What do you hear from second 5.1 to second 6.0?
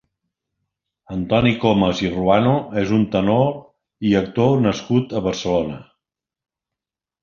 a Barcelona.